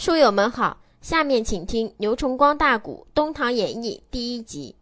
[0.00, 4.74] 书友们好，下面请听牛崇光大鼓《东唐演义》第一集。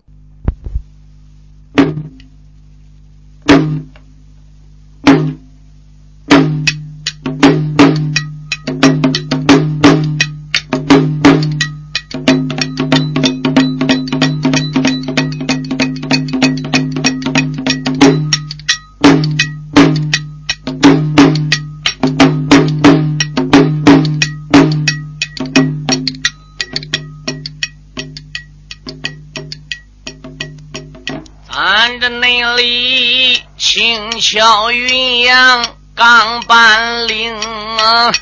[34.30, 35.64] 巧云阳
[35.95, 38.12] 刚半领啊，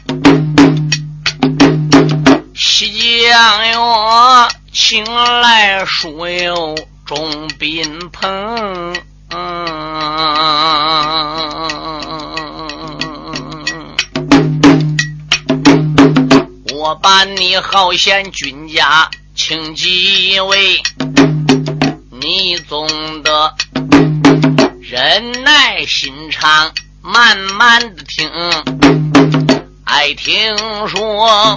[2.55, 8.95] 西江哟，请来书友众宾朋。
[16.73, 20.81] 我把你好贤君家请几位。
[22.21, 22.87] 你总
[23.25, 23.53] 得
[24.89, 26.71] 忍耐心肠，
[27.03, 28.31] 慢慢的听。
[29.83, 30.57] 爱听
[30.87, 31.57] 说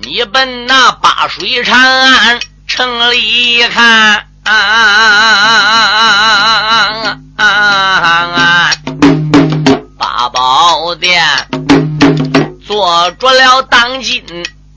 [0.00, 4.26] 你奔那八水长安城里看，
[9.98, 11.22] 八宝殿
[12.66, 14.24] 坐着了当今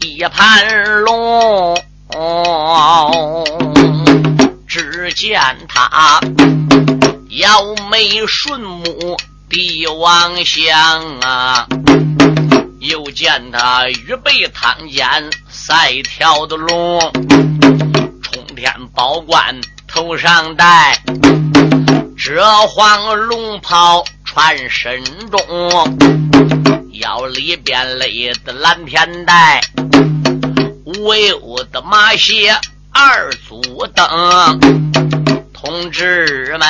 [0.02, 1.82] 一盘龙。
[4.68, 5.40] 只见
[5.70, 6.20] 他
[7.30, 9.18] 腰眉顺目
[9.50, 11.68] 帝王相啊，
[12.80, 15.06] 又见他预备汤间
[15.50, 17.00] 赛条的龙，
[18.24, 21.02] 冲天宝冠头上戴，
[22.18, 25.98] 遮黄龙袍穿身中，
[26.94, 29.62] 腰里边勒的蓝天带，
[31.06, 32.56] 威武的马鞋。
[33.00, 33.62] 二足
[33.94, 35.17] 蹬，
[35.60, 36.70] 同志们，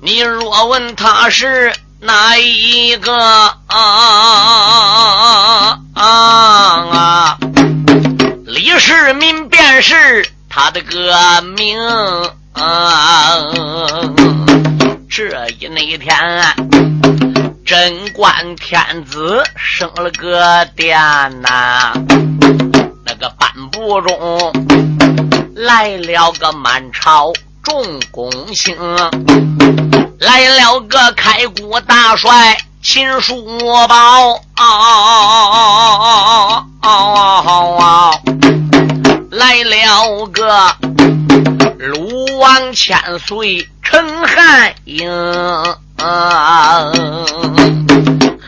[0.00, 3.12] 你若问他是哪一个
[5.96, 7.36] 啊？
[8.46, 11.76] 李世民便是他的个名。
[15.10, 16.16] 这一那天，
[17.66, 20.96] 贞观天子生了个殿
[21.42, 21.92] 呐。
[23.04, 24.52] 那个颁布中
[25.54, 27.32] 来了个满朝
[27.62, 28.76] 众公卿，
[30.18, 33.44] 来了个开国大帅秦叔
[33.86, 34.40] 宝，
[39.30, 40.74] 来了个
[41.78, 45.06] 鲁王千岁陈汉英。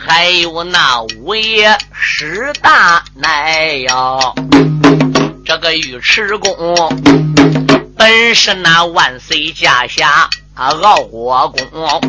[0.07, 4.35] 还有那五爷十大奶哟，
[5.45, 6.51] 这个尉迟恭
[7.95, 12.01] 本是那万岁驾下啊傲国公，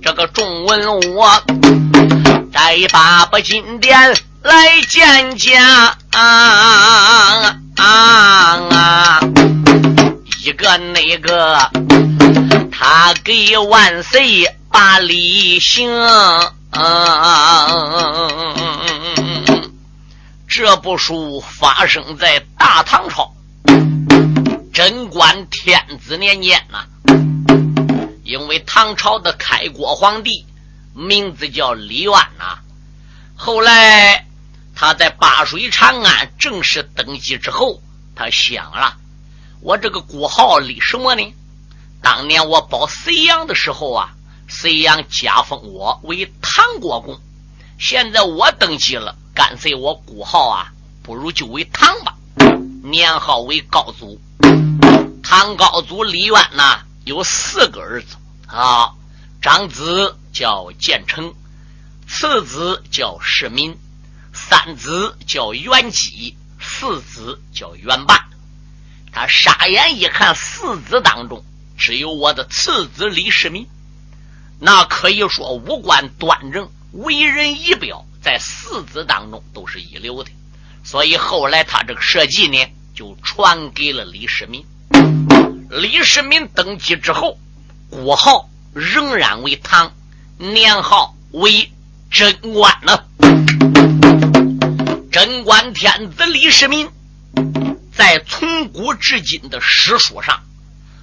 [0.00, 1.24] 这个众文武
[2.52, 9.20] 带八宝金殿来见驾啊啊！
[10.44, 11.58] 一个那个
[12.70, 15.90] 他给万岁把礼行。
[16.70, 16.86] 嗯，
[20.60, 23.32] 这部书发生在大唐朝
[24.74, 26.84] 贞观天子年间呐。
[28.24, 30.44] 因为唐朝的开国皇帝
[30.94, 32.58] 名字叫李渊呐。
[33.36, 34.26] 后来
[34.74, 37.80] 他在八水长安正式登基之后，
[38.16, 38.96] 他想了：
[39.60, 41.22] 我这个国号立什么呢？
[42.02, 44.10] 当年我保隋炀的时候啊。
[44.48, 47.20] 隋炀加封我为唐国公，
[47.78, 52.16] 现在我登基了，干脆我国号啊，不如就为唐吧，
[52.82, 54.20] 年号为高祖。
[55.22, 58.16] 唐高祖李渊呐，有四个儿子
[58.48, 58.94] 啊，
[59.40, 61.32] 长子叫建成，
[62.08, 63.78] 次子叫世民，
[64.32, 68.26] 三子叫元吉，四子叫元霸。
[69.12, 71.44] 他傻眼一看，四子当中
[71.78, 73.68] 只有我的次子李世民。
[74.58, 80.30] 那可以说五官端正，为人仪表，在四子当中都是一流的。
[80.84, 84.64] 所以后来他这个设计呢，就传给了李世民。
[85.70, 87.38] 李世民登基之后，
[87.90, 89.92] 国号仍然为唐，
[90.38, 91.70] 年号为
[92.10, 93.04] 贞观呢。
[95.12, 96.88] 贞观天子李世民，
[97.92, 100.42] 在从古至今的史书上，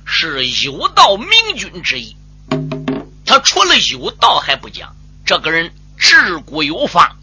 [0.05, 2.15] 是有道明君之一。
[3.25, 4.95] 他除了有道还不讲，
[5.25, 7.15] 这个人治国有方，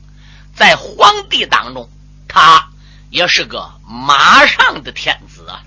[0.54, 1.88] 在皇帝当中，
[2.28, 2.68] 他
[3.10, 5.62] 也是个马上的天子啊。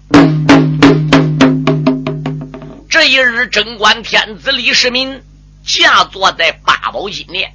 [2.89, 5.21] 这一日，贞观天子李世民
[5.65, 7.53] 驾坐在八宝金殿，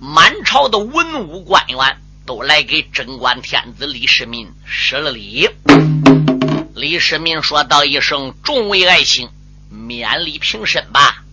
[0.00, 5.48] 满朝的文武官员都来给贞观天子李世民施了礼。
[6.74, 9.28] 李世民说道一声：“众位爱卿，
[9.68, 11.24] 免礼平身吧。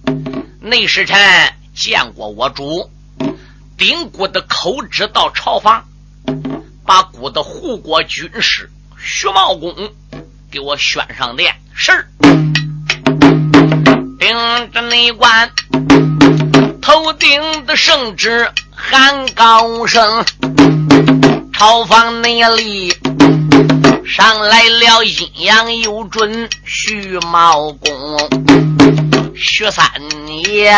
[0.59, 1.15] 内侍臣
[1.75, 2.89] 见过我主，
[3.77, 5.83] 顶骨的口旨到朝房，
[6.85, 9.75] 把骨的护国军师徐茂公
[10.49, 11.53] 给我宣上殿。
[11.73, 12.07] 是。
[14.17, 15.51] 顶着内官
[16.81, 20.25] 头顶的圣旨喊高声，
[21.53, 22.95] 朝房内里
[24.07, 28.17] 上来了阴阳有准徐茂公，
[29.37, 29.85] 徐三
[30.49, 30.73] 爷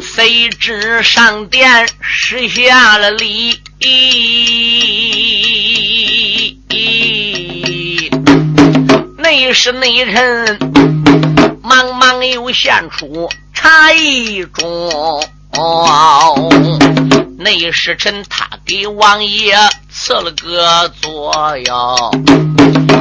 [0.00, 3.60] 随之上殿施下了礼，
[9.18, 10.58] 内是内臣。
[11.62, 15.24] 忙忙又献出茶一盅，
[17.38, 19.54] 内侍臣他给王爷
[20.02, 21.30] 赐了个座
[21.66, 22.10] 哟。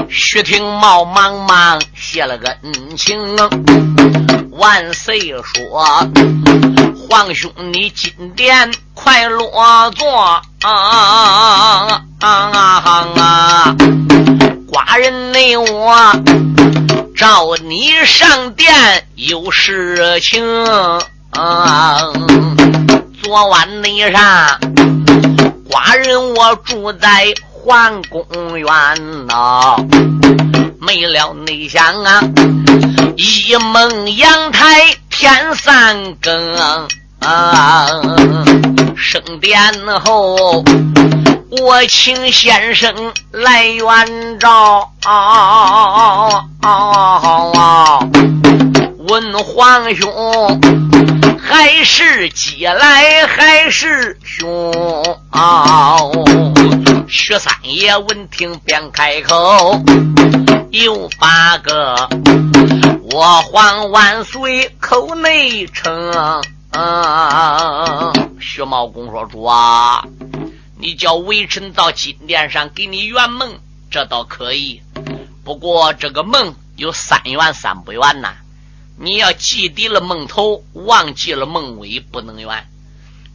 [0.09, 3.17] 徐廷茂忙忙谢了个恩情，
[4.51, 6.09] 万岁说
[7.09, 12.01] ：“皇兄你进殿快落座啊！
[14.69, 15.95] 寡人内我。”
[17.15, 20.43] 召你上殿有事情，
[23.23, 24.59] 昨晚那上，
[25.69, 28.25] 寡人我住在皇宫
[28.57, 28.67] 院
[29.27, 29.75] 呐，
[30.81, 32.21] 没了内想啊，
[33.15, 36.55] 一梦阳台天三更
[37.19, 37.85] 啊，
[38.97, 39.59] 升殿
[40.03, 40.63] 后。
[41.51, 42.93] 我请先生
[43.31, 44.91] 来援照，
[49.07, 50.61] 问皇兄
[51.49, 54.71] 还是鸡来还是熊？
[57.07, 59.81] 徐三爷闻听便开口，
[60.69, 62.07] 有八个
[63.11, 66.13] 我皇万岁口内称。
[68.39, 70.03] 徐茂公说：“主啊。”
[70.77, 73.57] 你叫微臣到金殿上给你圆梦，
[73.89, 74.83] 这倒可以。
[75.43, 78.35] 不过这个梦有三圆三不圆呐。
[79.01, 82.67] 你要记低了梦头，忘记了梦尾，不能圆。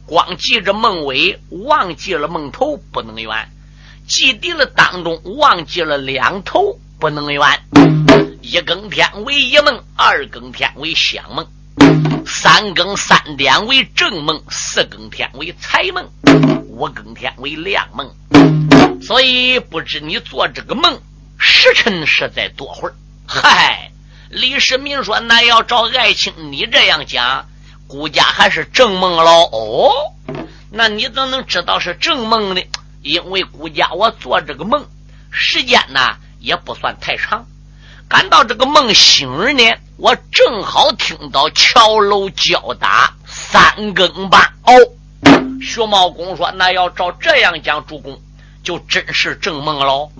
[0.05, 3.49] 光记着梦尾，忘记了梦头，不能圆。
[4.07, 7.41] 记低了当中，忘记了两头，不能圆。
[8.43, 11.47] 一更天为一梦，二更天为相梦。
[12.27, 16.07] 三更三点为正梦，四更天为财梦，
[16.67, 18.07] 五更天为亮梦。
[19.01, 21.01] 所以不知你做这个梦
[21.39, 22.95] 时辰是在多会儿？
[23.25, 23.91] 嗨，
[24.35, 27.45] 李世民说：“那要照爱卿你这样讲，
[27.87, 29.91] 孤家还是正梦喽。”哦，
[30.71, 32.61] 那你怎能知道是正梦呢？
[33.01, 34.85] 因为孤家我做这个梦
[35.31, 37.45] 时间呢也不算太长。
[38.09, 44.51] 赶到这个梦醒呢，我正好听到桥楼叫打三更半。
[44.65, 44.73] 哦，
[45.61, 48.21] 徐茂公说：“那要照这样讲，主公
[48.61, 50.11] 就真是正梦喽。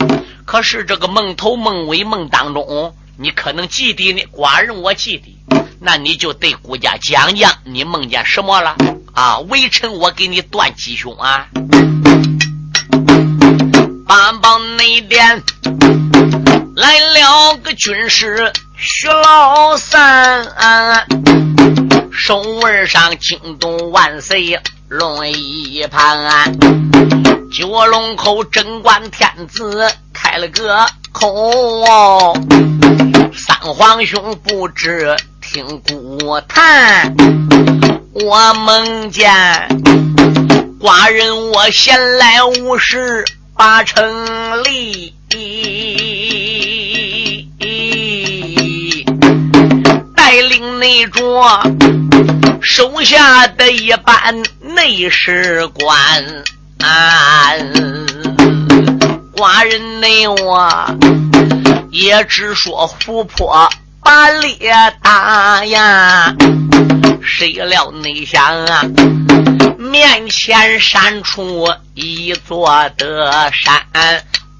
[0.45, 4.25] 可是这个梦头、梦尾、梦当中，你可能记得呢？
[4.33, 8.75] 寡人我记得，那你就对顾家讲讲，你梦见什么了？
[9.13, 11.47] 啊，微臣我给你断吉凶啊！
[14.05, 15.41] 帮帮内殿。”
[16.75, 20.45] 来了个军师徐老三，
[22.11, 26.53] 手腕上惊动万岁龙一盘，
[27.49, 30.85] 九龙口贞观天子开了个
[31.17, 32.33] 口，
[33.33, 37.15] 三皇兄不知听古谈，
[38.11, 39.31] 我梦见
[40.77, 43.23] 寡人我闲来无事
[43.55, 44.03] 把城
[44.65, 45.15] 里。
[50.17, 51.61] 带领内着
[52.61, 56.25] 手下的一班内侍官，
[59.35, 60.85] 寡人内我
[61.91, 63.69] 也只说琥珀
[64.01, 66.33] 把烈打呀，
[67.21, 68.83] 谁料内想啊，
[69.77, 73.83] 面前闪出一座的山，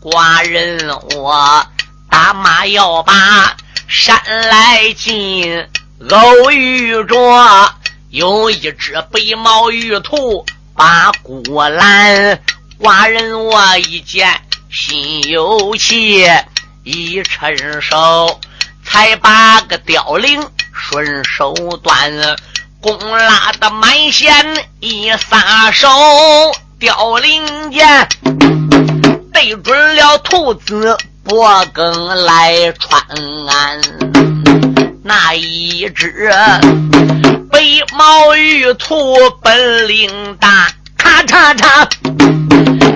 [0.02, 1.66] 寡人我
[2.10, 3.56] 打马要把。
[3.88, 5.64] 山来进，
[6.10, 7.74] 偶遇着
[8.10, 10.44] 有一只白毛玉兔
[10.76, 12.42] 把古拦。
[12.82, 14.28] 寡人我一见
[14.76, 16.28] 心有气，
[16.84, 18.42] 一伸手
[18.84, 22.12] 才把个凋零顺手断，
[22.82, 24.36] 弓拉的满弦
[24.82, 25.88] 一撒手，
[26.78, 28.10] 凋零箭
[29.32, 33.02] 对准了兔子脖梗来穿。
[35.06, 36.30] 那一只
[37.50, 37.62] 白
[37.94, 40.68] 毛玉兔本领大，
[41.06, 41.88] 咔嚓嚓。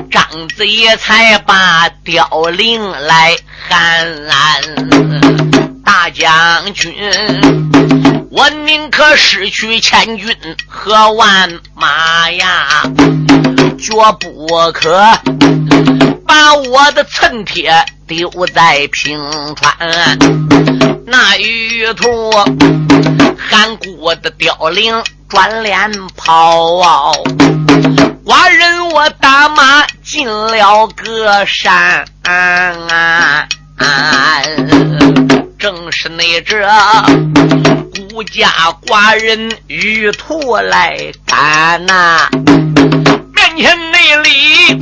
[0.09, 0.23] 张
[0.55, 3.35] 嘴才把凋零来
[3.69, 4.07] 喊，
[5.85, 6.91] 大将军，
[8.31, 10.35] 我宁可失去千军
[10.67, 12.81] 和万马呀，
[13.77, 14.99] 绝不可
[16.25, 17.71] 把我的寸铁
[18.07, 19.19] 丢在平
[19.55, 20.17] 川。
[21.05, 22.31] 那玉兔
[23.37, 27.13] 喊过的凋零转脸跑。
[28.29, 33.47] 寡人我打马进了个山，啊
[35.57, 36.55] 正是那这
[37.91, 38.47] 孤家
[38.85, 42.29] 寡人玉兔来赶呐，
[43.33, 44.79] 面前那里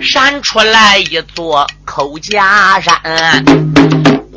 [0.00, 2.94] 闪出来一座口家山，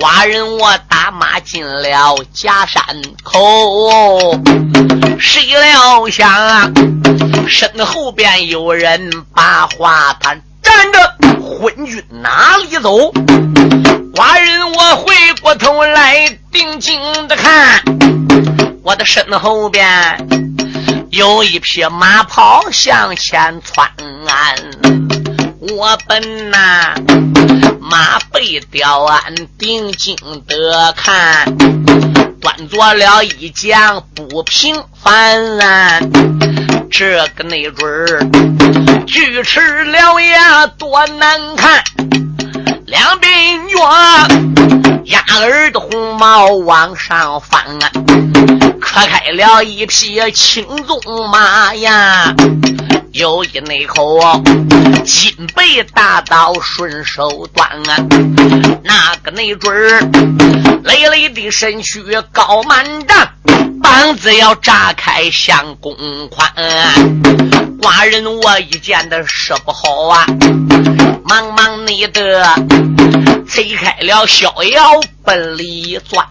[0.04, 2.84] 寡人我打马进了假山
[3.24, 4.38] 口，
[5.18, 6.70] 谁料想啊！
[7.48, 13.14] 身后边有人把话谈，站着昏君哪里走？
[14.14, 17.82] 寡人我回过头来定睛的看，
[18.84, 19.88] 我的身后边
[21.12, 23.90] 有一匹马跑向前窜，
[25.78, 26.94] 我本呐
[27.94, 31.46] 马背雕鞍定睛的看，
[32.42, 36.00] 端坐了一将不平凡啊。
[36.90, 38.20] 这个内准儿，
[39.06, 41.84] 锯齿獠牙多难看，
[42.88, 43.78] 两鬓月
[45.12, 47.92] 压耳的红毛往上翻啊，
[48.82, 52.34] 磕开了一匹青鬃马呀，
[53.14, 54.20] 有一那口
[55.06, 57.96] 金背大刀顺手端啊，
[58.84, 60.02] 那个内准儿，
[60.84, 63.30] 累累的身躯高满丈。
[63.84, 65.96] 膀子要炸开像公
[66.30, 66.52] 宽，
[67.80, 70.26] 寡人我一见的说不好啊！
[71.24, 72.56] 忙忙你的
[73.48, 76.26] 推开了逍遥奔里钻，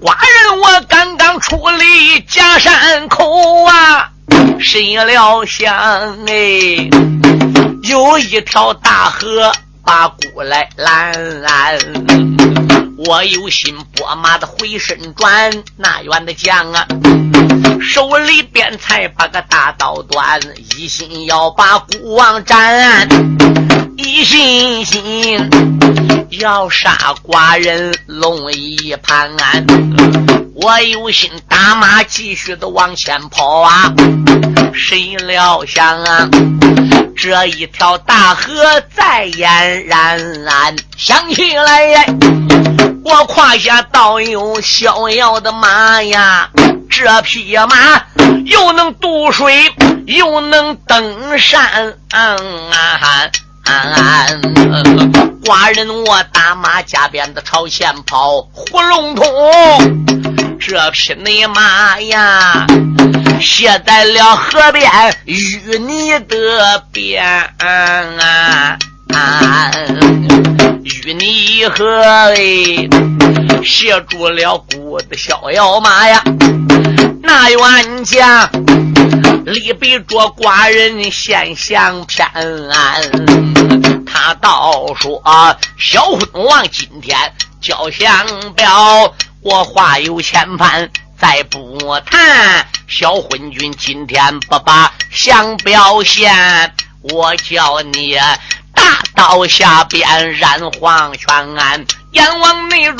[0.00, 4.10] 寡人我刚刚出离假山口啊，
[4.58, 5.76] 谁料想
[6.26, 6.88] 哎，
[7.82, 9.52] 有一条大河
[9.84, 11.12] 把鼓来拦。
[13.06, 16.86] 我有心拨马的回身转，那员的将啊，
[17.82, 20.40] 手里边才把个大刀端，
[20.76, 23.06] 一心要把孤王斩，
[23.96, 25.50] 一心心
[26.30, 29.30] 要杀寡人龙一盘。
[30.54, 33.92] 我有心打马继续的往前跑啊，
[34.74, 36.28] 谁料想啊，
[37.16, 38.52] 这一条大河
[38.94, 42.04] 在俨然，想起来呀。
[43.02, 46.50] 我胯下倒有逍遥的马呀，
[46.90, 48.02] 这匹马
[48.44, 49.72] 又能渡水，
[50.06, 52.36] 又能登山啊。
[55.44, 59.26] 寡人我打马加鞭子朝前跑，呼龙通，
[60.58, 62.66] 这匹内马呀，
[63.40, 64.90] 歇在了河边
[65.26, 67.48] 淤泥的边。
[70.82, 72.36] 与你和哎，
[73.64, 76.22] 协住了孤的逍遥马呀，
[77.30, 78.50] 大冤家
[79.46, 82.26] 离别着寡人先相偏，
[84.04, 85.22] 他倒说
[85.78, 87.16] 小昏王今天
[87.60, 92.66] 交相表，我话有千番再不谈。
[92.88, 98.18] 小昏君今天不把相表现，我叫你。
[98.74, 102.94] 大刀下边染黄泉，阎王内着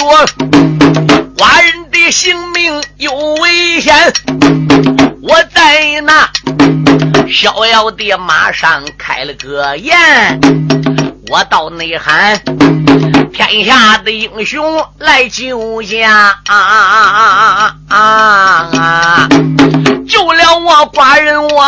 [1.36, 3.94] 寡人的性命有危险。
[5.22, 6.28] 我在那
[7.28, 10.40] 逍遥的马上开了个言，
[11.28, 12.40] 我到内喊
[13.32, 19.28] 天下的英雄来救驾，啊啊啊啊
[20.08, 21.64] 救了我寡人我。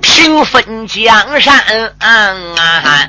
[0.00, 1.56] 平分江山，
[1.98, 3.08] 啊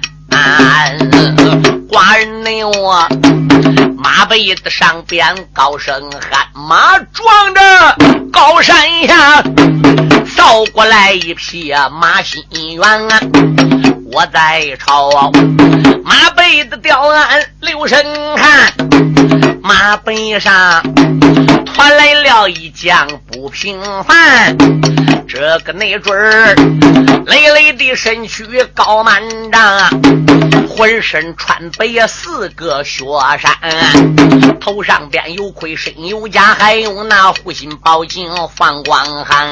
[1.90, 3.08] 寡人你我
[3.98, 7.62] 马背子上边高声喊：“马撞着
[8.32, 8.76] 高山
[9.08, 9.42] 下，
[10.26, 13.20] 扫过来一匹马心猿啊！
[14.12, 15.32] 我在朝
[16.04, 18.74] 马背子吊鞍留神看，
[19.64, 20.84] 马背上
[21.74, 24.56] 传来了一将不平凡。
[25.28, 26.56] 这个内准儿，
[27.26, 29.90] 累累的身躯高满丈，
[30.70, 33.06] 浑身穿白四个雪
[33.40, 33.52] 山，
[34.60, 39.52] 头上边有盔，身有甲，还有那护心宝镜放光寒。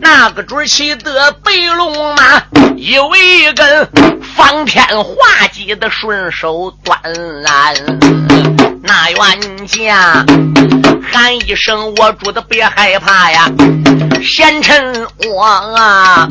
[0.00, 2.42] 那个准骑的白龙马，
[2.76, 3.88] 有一根
[4.34, 6.98] 方天画戟的顺手端。
[8.82, 10.24] 那冤家
[11.12, 13.48] 喊一声：“我主的别害怕呀！”
[14.22, 16.28] 贤陈王啊，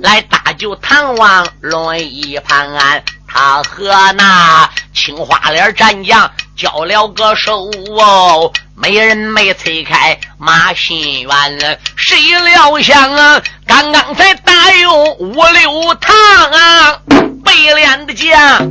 [0.00, 7.68] 来搭救唐王龙一盘，他和那青花脸战将交了个手
[7.98, 16.14] 哦，没人没推开马新元，谁料想啊，刚刚才打有五六趟
[16.50, 17.00] 啊，
[17.44, 18.70] 白脸的将。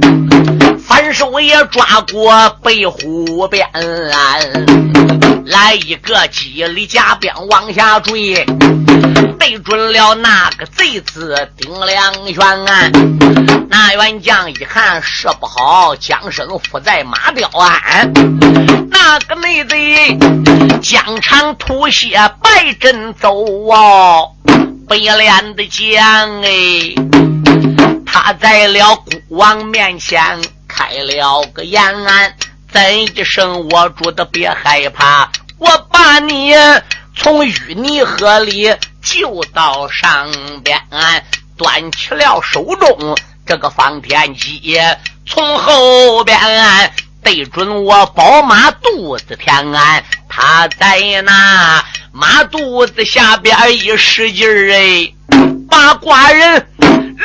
[0.88, 3.68] 反手也抓过背虎鞭，
[5.46, 8.46] 来一个几里加鞭往下坠，
[9.40, 12.90] 对准了那个贼子丁良元啊。
[13.70, 18.12] 那员将一看事不好，将身伏在马吊鞍。
[18.90, 20.18] 那个内贼
[20.82, 23.34] 疆场吐血白阵走
[23.70, 24.32] 哦，
[24.88, 26.96] 白脸的将哎，
[28.06, 30.40] 他在了孤王面前。
[30.68, 31.82] 开了个言，
[32.70, 36.54] 怎一声我主的别害怕，我把你
[37.16, 40.30] 从淤泥河里救到上
[40.66, 40.78] 边，
[41.56, 43.16] 端起了手中
[43.46, 44.78] 这个方天戟，
[45.26, 46.38] 从后边
[47.26, 55.12] 对准我宝马肚子填安，他在那马肚子下边一使劲儿，哎，
[55.68, 56.68] 把寡人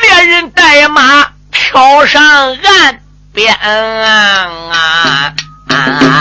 [0.01, 2.23] 连人带马挑上
[2.57, 2.99] 岸。
[3.35, 5.35] 边啊
[5.69, 6.13] 啊，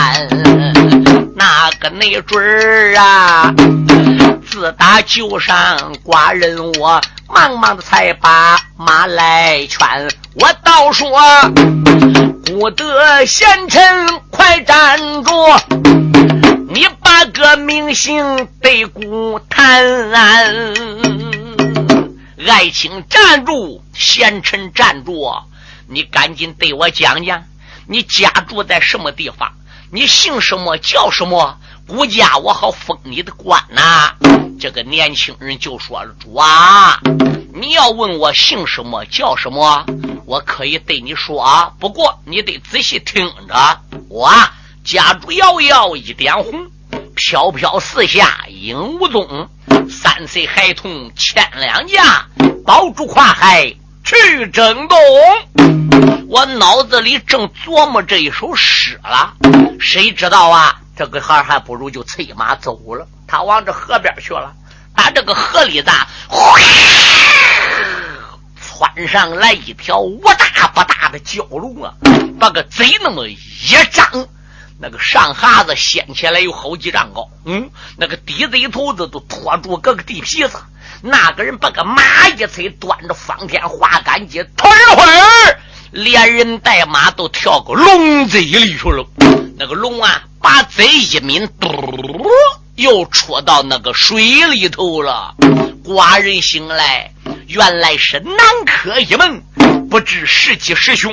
[1.34, 3.54] 那个内准儿啊，
[4.46, 7.00] 自打救上寡人，我
[7.32, 9.78] 忙忙的才把马来劝。
[10.34, 11.10] 我倒说，
[12.44, 15.32] 不得贤臣快站住，
[16.68, 19.84] 你把个名姓对孤谈，
[22.48, 25.32] 爱卿站住，贤臣站住。
[25.88, 27.44] 你赶紧对我讲讲，
[27.86, 29.52] 你家住在什么地方？
[29.92, 31.58] 你姓什么叫什么？
[31.86, 34.14] 顾家我好封你的官呐！
[34.60, 37.00] 这个年轻人就说了：“主啊，
[37.54, 39.86] 你要问我姓什么叫什么，
[40.26, 43.80] 我可以对你说，不过你得仔细听着。
[44.10, 44.30] 我
[44.84, 46.66] 家住遥遥一点红，
[47.16, 49.48] 飘飘四下影无踪，
[49.88, 52.26] 三岁孩童牵两架，
[52.66, 54.98] 宝珠跨海。”去征东，
[56.28, 59.34] 我脑子里正琢磨这一首诗了，
[59.78, 60.80] 谁知道啊？
[61.00, 63.08] 这个孩还不如就催马走了。
[63.26, 64.52] 他往这河边去了，
[64.94, 65.90] 打这个河里子，
[68.60, 71.94] 窜上来一条不大不大的蛟龙啊，
[72.38, 73.38] 把个嘴那么一
[73.90, 74.28] 张，
[74.78, 80.58] 那个上哈子掀起来有好几丈高，嗯，那个底子一头子都拖住各个地皮子。
[81.00, 85.60] 那个人把个马一催，端着方天画杆戟，突一会儿，
[85.92, 89.06] 连人带马都跳个龙嘴里去了。
[89.56, 91.68] 那个龙啊，把嘴一抿，嘟，
[92.76, 95.34] 又戳到那个水里头了。
[95.84, 97.12] 寡人醒来，
[97.46, 99.42] 原来是南柯一梦，
[99.90, 101.12] 不知是吉是凶。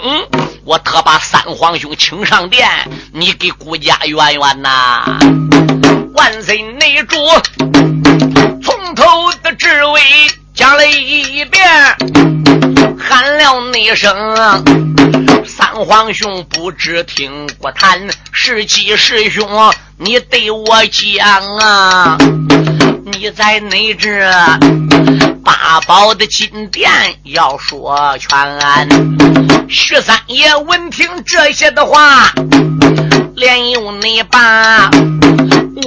[0.63, 2.69] 我特把三皇兄请上殿，
[3.11, 5.19] 你给顾家圆圆呐。
[6.13, 7.17] 万岁内主。
[8.63, 9.03] 从头
[9.43, 10.01] 的至尾
[10.67, 11.65] 讲了一遍，
[12.99, 14.13] 喊了那声
[15.45, 22.17] 三皇兄不知听过谈，是吉是凶，你对我讲啊！
[23.05, 24.11] 你在内这
[25.41, 26.91] 八宝的金殿
[27.23, 28.89] 要说全，
[29.69, 32.29] 徐三爷闻听这些的话，
[33.37, 34.91] 连用你把。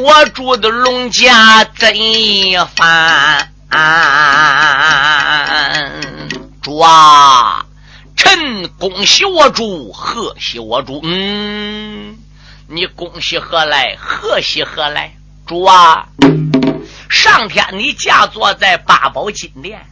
[0.03, 1.87] 我住的龙家怎
[2.75, 3.47] 翻？
[3.47, 5.64] 主啊，
[6.61, 7.64] 主啊
[8.16, 11.00] 臣恭喜我主，贺喜我主。
[11.04, 12.18] 嗯，
[12.66, 13.96] 你恭喜何来？
[13.96, 15.14] 贺喜何来？
[15.46, 16.09] 主啊，
[17.09, 19.87] 上天你驾坐在八宝金殿，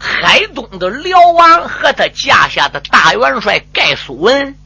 [0.00, 4.56] 海东的辽王和他驾下的大元帅盖苏文。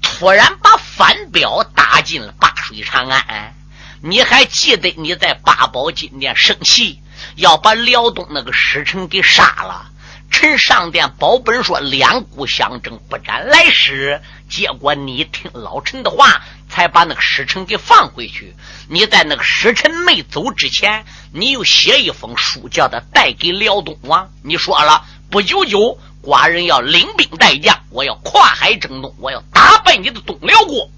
[0.00, 3.54] 突然把反表打进了八水长安。
[4.00, 7.00] 你还记得你在八宝金殿生气，
[7.38, 9.86] 要把辽东那个使臣给杀了？
[10.28, 14.20] 臣上殿保本说两股相争，不斩来使。
[14.50, 18.56] 结果你听老臣的话，才把那个使臣给放回去。
[18.88, 24.28] 你在那个使臣没走之前，你又写一封书，叫他带给辽东王。
[24.42, 30.90] 你说了，不久久，寡人要领兵带将，我要跨海征东，我要打败你的东辽国。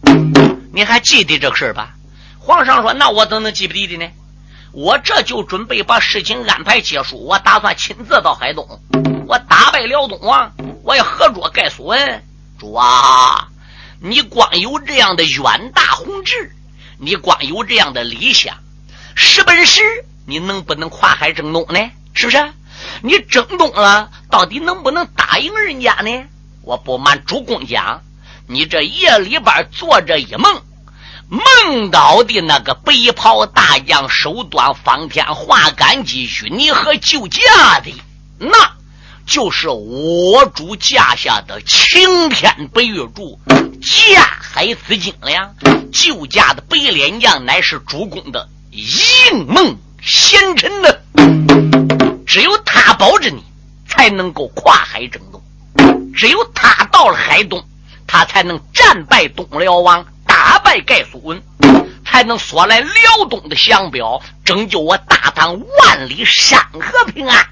[0.73, 1.91] 你还记得这事儿吧？
[2.39, 4.11] 皇上说：“那我怎能记不得的呢？
[4.73, 7.25] 我这就准备把事情安排结束。
[7.25, 8.67] 我打算亲自到海东，
[9.27, 10.53] 我打败辽东王，
[10.85, 12.25] 我要合作盖苏文。
[12.59, 13.49] 主啊，
[14.01, 16.55] 你光有这样的远大宏志，
[16.99, 18.57] 你光有这样的理想，
[19.17, 19.83] 是本事，
[20.25, 21.91] 你能不能跨海征东呢？
[22.15, 22.53] 是不是？
[23.03, 26.11] 你征东了，到底能不能打赢人家呢？
[26.63, 28.03] 我不瞒主公讲，
[28.47, 30.63] 你这夜里边做着一梦。”
[31.31, 37.95] 梦到的那个白袍大将，手端方天画杆继续你和救驾的，
[38.39, 38.73] 那
[39.25, 43.39] 就是我主驾下的青天白玉柱，
[43.81, 45.55] 驾海紫金梁。
[45.93, 50.89] 救驾的白脸将乃是主公的应梦贤臣呢，
[52.27, 53.45] 只有他保着你，
[53.89, 55.41] 才能够跨海征东；
[56.13, 57.65] 只有他到了海东，
[58.05, 60.05] 他才能战败东辽王。
[60.71, 61.43] 打败盖苏文，
[62.07, 67.45] 才能索来辽东的降表，拯救我大唐万里山河平安。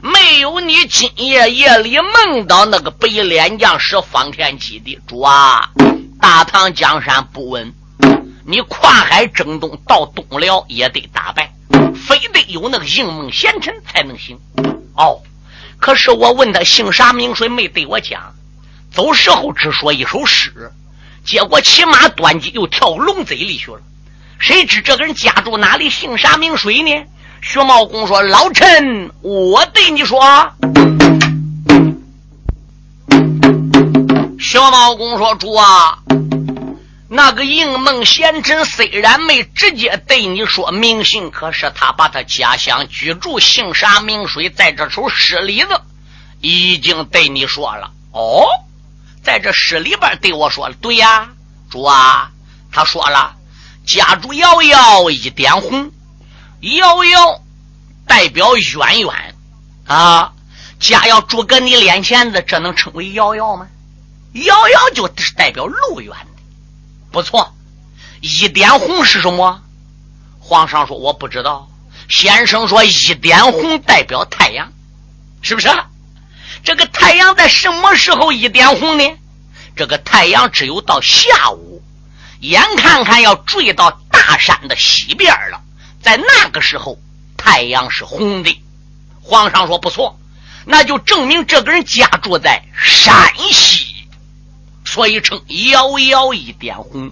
[0.00, 5.70] 没有你今夜夜里梦到那个白脸将是方天戟的主啊，
[6.20, 7.72] 大唐江山不稳。
[8.44, 11.52] 你跨海征东到东辽也得打败，
[11.94, 14.36] 非得有那个应梦贤臣才能行。
[14.96, 15.22] 哦，
[15.78, 18.34] 可是我问他姓啥名谁，没对我讲。
[18.92, 20.72] 走时候只说一首诗。
[21.28, 23.82] 结果骑马端机又跳龙嘴里去了，
[24.38, 27.04] 谁知这个人家住哪里，姓啥名谁呢？
[27.42, 30.22] 薛茂公说：“老臣，我对你说。”
[34.40, 35.98] 薛茂公说：“主啊，
[37.10, 45.78] 那个应梦贤臣虽然没直接对你说名姓，可是他把他家乡居住姓啥名谁，在这首诗里子
[46.40, 48.46] 已经对你说了。”哦。
[49.28, 51.28] 在这诗里边对我说了：“对呀，
[51.68, 52.30] 主啊，
[52.72, 53.36] 他说了，
[53.84, 55.92] 家主瑶瑶一点红，
[56.60, 57.42] 瑶瑶
[58.06, 59.34] 代表远远
[59.86, 60.32] 啊，
[60.80, 63.68] 家要住搁你脸前子，这能称为瑶瑶吗？
[64.32, 66.42] 瑶瑶就是代表路远的，
[67.10, 67.54] 不错。
[68.22, 69.60] 一点红是什么？
[70.40, 71.68] 皇上说我不知道。
[72.08, 74.72] 先生说一点红代表太阳，
[75.42, 75.68] 是不是？”
[76.68, 79.18] 这个太阳在什么时候一点红呢？
[79.74, 81.82] 这个太阳只有到下午，
[82.40, 85.62] 眼看看要坠到大山的西边了，
[86.02, 86.98] 在那个时候
[87.38, 88.62] 太阳是红的。
[89.22, 90.20] 皇上说不错，
[90.66, 93.86] 那就证明这个人家住在山西，
[94.84, 97.10] 所以称遥遥一点红。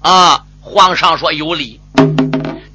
[0.00, 1.78] 啊，皇上说有理。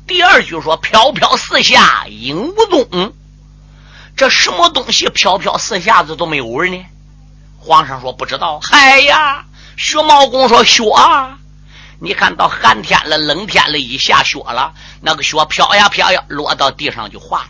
[0.06, 3.14] 第二句说飘飘四下影无踪。
[4.18, 6.84] 这什么东西飘飘四下子都没有味呢？
[7.60, 8.60] 皇上说不知道。
[8.64, 9.46] 嗨呀，
[9.78, 11.38] 薛茂公说雪啊，
[12.00, 17.50] 你看到寒天了、冷天了，一下雪了，那个雪飘呀飘呀，落到地上就化了；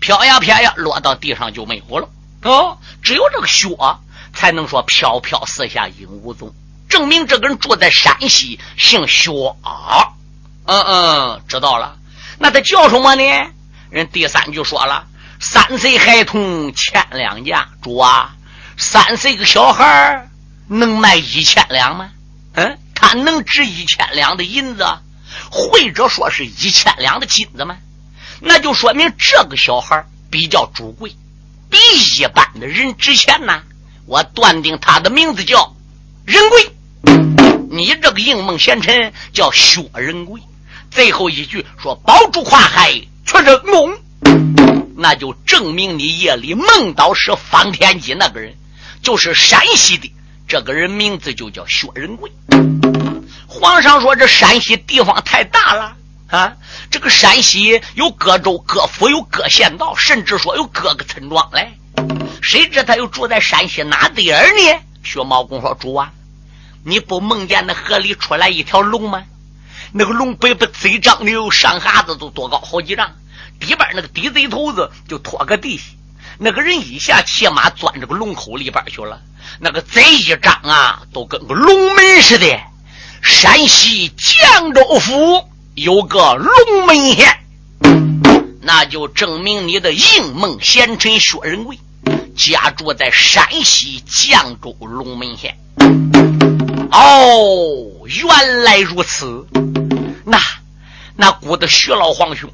[0.00, 2.06] 飘呀飘呀，落到地上就没有了。
[2.42, 3.74] 哦，只有这个雪
[4.34, 6.52] 才能说飘飘四下影无踪，
[6.90, 9.30] 证明这个人住在山西，姓薛
[9.62, 10.12] 啊。
[10.66, 11.96] 嗯嗯，知道了。
[12.38, 13.22] 那他叫什么呢？
[13.88, 15.06] 人第三句说了。
[15.44, 18.36] 三岁孩童千两价，主啊！
[18.76, 20.30] 三岁个小孩
[20.68, 22.10] 能卖一千两吗？
[22.54, 24.86] 嗯，他能值一千两的银子，
[25.50, 27.76] 或者说是一千两的金子吗？
[28.40, 31.16] 那就说明这个小孩比较主贵，
[31.68, 31.76] 比
[32.16, 33.62] 一般的人值钱呐。
[34.06, 35.74] 我断定他的名字叫
[36.24, 36.70] 仁贵。
[37.68, 40.40] 你这个应梦贤臣叫薛仁贵。
[40.92, 42.92] 最后一句说：“保住跨海，
[43.26, 43.98] 却是梦。”
[45.02, 48.54] 那就证明你夜里梦到是方天戟那个人，
[49.02, 50.10] 就是山西的
[50.46, 52.30] 这个人，名字就叫薛仁贵。
[53.48, 55.96] 皇上说：“这山西地方太大了
[56.28, 56.52] 啊！
[56.88, 61.76] 这个山西有各州、各府、有各县道，甚至说有各个村庄嘞。
[62.40, 66.12] 谁知他又住在山西哪地儿呢？”薛茂公说：“主啊，
[66.84, 69.24] 你不梦见那河里出来一条龙吗？
[69.92, 73.10] 那个龙背不嘴张的，有上哈子都多高好几丈。”
[73.62, 75.80] 里边那个低贼头子就拖个地，
[76.38, 79.20] 那个人一下骑马钻这个龙口里边去了。
[79.60, 82.46] 那个贼一张啊，都跟个龙门似的。
[83.22, 87.38] 山西绛州府有个龙门县，
[88.60, 91.78] 那就证明你的应梦贤臣薛仁贵
[92.36, 95.56] 家住在山西绛州龙门县。
[96.90, 99.46] 哦，原来如此。
[100.24, 100.40] 那
[101.14, 102.50] 那古的徐老皇兄，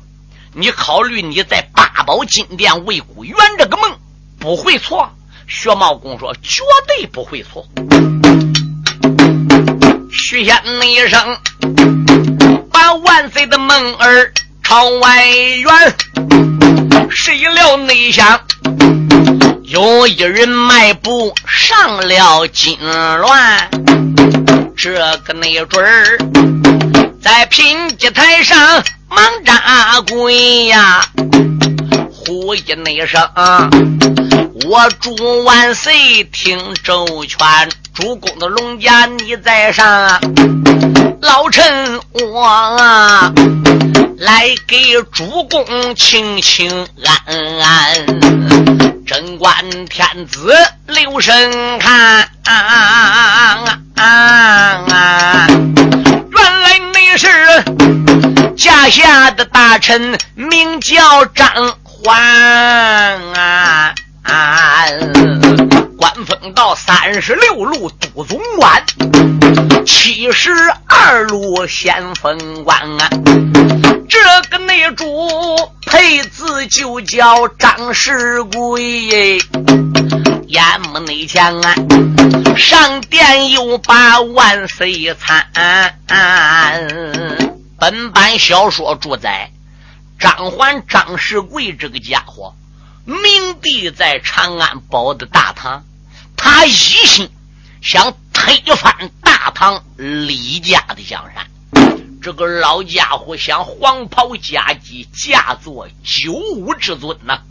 [0.54, 3.98] 你考虑你在八宝金殿为孤圆这个梦
[4.38, 5.10] 不会错。
[5.46, 7.66] 薛茂公说：“绝对不会错。”
[10.12, 11.38] 徐仙一声，
[12.70, 14.32] 把万岁的梦儿
[14.62, 15.94] 朝外圆。
[17.10, 18.40] 谁料内想，
[19.62, 23.68] 有一人迈步上了金銮，
[24.76, 24.92] 这
[25.24, 26.18] 个那准儿
[27.22, 31.00] 在品级台上忙扎跪呀，
[32.10, 33.20] 呼一那声。
[34.66, 37.38] 我祝万岁听周全，
[37.94, 40.20] 主公的龙家你在上，
[41.22, 43.32] 老臣我啊
[44.18, 44.76] 来给
[45.12, 48.06] 主公请请安安，
[49.06, 49.54] 贞观
[49.86, 50.52] 天子
[50.86, 54.04] 留神看，啊啊啊啊啊
[54.90, 55.46] 啊。
[56.30, 57.26] 原来你是
[58.58, 61.48] 驾下的大臣，名叫张
[61.84, 62.20] 欢
[63.34, 63.94] 啊。
[65.96, 68.82] 官封到三十六路都总管，
[69.86, 70.50] 七十
[70.86, 73.08] 二路先锋官啊！
[74.08, 74.18] 这
[74.50, 75.06] 个内主
[75.86, 79.38] 配字就叫张世贵，
[80.48, 81.74] 眼目内强啊！
[82.56, 85.46] 上殿又把万岁参。
[87.80, 89.52] 本版小说主宰
[90.18, 92.52] 张环、张世贵这个家伙。
[93.04, 93.22] 明
[93.62, 95.84] 帝在长安保的大唐，
[96.36, 97.30] 他一心
[97.80, 101.46] 想推翻大唐李家的江山。
[102.20, 107.42] 这个老家伙想黄袍加姬，嫁作九五之尊呐。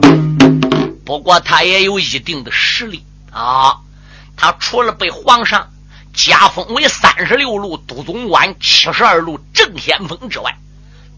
[1.06, 3.78] 不过他也有一定的实力啊。
[4.36, 5.70] 他除了被皇上
[6.18, 10.58] 加封为三十六路都总管、七十二路正先锋之外，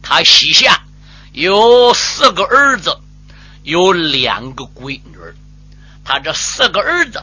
[0.02, 0.82] 他膝下
[1.32, 2.94] 有四个儿子。
[3.62, 5.18] 有两个闺女，
[6.02, 7.22] 他这四个儿子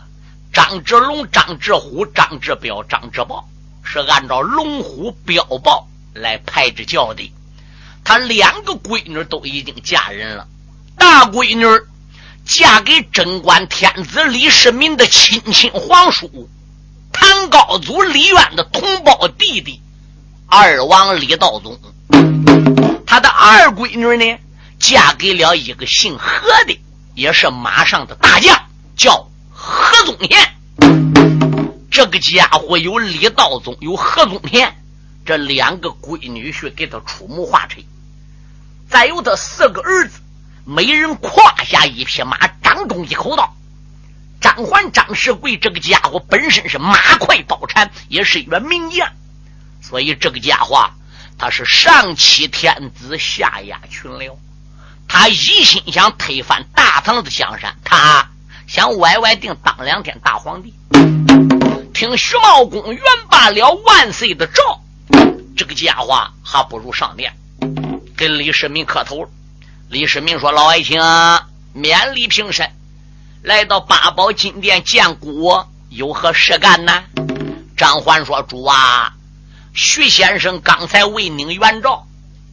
[0.54, 3.50] 张志龙、张志虎、张志彪、张志豹
[3.84, 7.32] 是按照龙虎标豹来排着叫的。
[8.04, 10.48] 他两个闺女都已经嫁人了，
[10.96, 11.66] 大闺女
[12.46, 16.48] 嫁给贞观天子李世民的亲亲皇叔
[17.50, 19.82] 高祖李渊的同胞弟弟
[20.48, 21.80] 二王李道宗。
[23.06, 24.40] 他的二闺女呢？
[24.80, 26.80] 嫁给了一个姓何的，
[27.16, 28.56] 也是马上的大将，
[28.96, 30.54] 叫何宗宪。
[31.90, 34.76] 这个家伙有李道宗，有何宗宪，
[35.26, 37.82] 这两个闺女婿给他出谋划策。
[38.88, 40.20] 再有他四个儿子，
[40.64, 41.32] 每人胯
[41.66, 43.52] 下一匹马，掌中一口刀。
[44.40, 49.10] 张环、张世贵这个家伙本身是马快刀缠，也是一员名将，
[49.82, 50.90] 所以这个家伙
[51.38, 54.36] 他是上欺天子，下压群僚。
[55.08, 58.30] 他一心想推翻大唐的江山，他
[58.68, 60.74] 想歪歪定当两天大皇帝。
[61.94, 64.82] 听徐茂公原罢了万岁的诏，
[65.56, 67.36] 这个家伙还不如上殿
[68.16, 69.28] 跟李世民磕头。
[69.90, 71.02] 李世民说：“老爱卿，
[71.74, 72.70] 免礼平身，
[73.48, 77.06] 来到八宝金殿见孤，有何事干呢？”
[77.78, 79.14] 张环说：“主啊，
[79.74, 82.06] 徐先生刚才为您援诏，